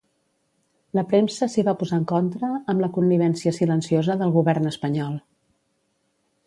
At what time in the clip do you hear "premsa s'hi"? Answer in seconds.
1.11-1.65